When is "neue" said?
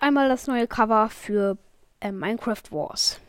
0.46-0.66